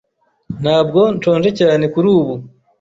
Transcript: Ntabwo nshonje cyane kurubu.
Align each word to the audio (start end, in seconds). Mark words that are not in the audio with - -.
Ntabwo 0.61 0.99
nshonje 1.15 1.49
cyane 1.59 1.85
kurubu. 1.93 2.33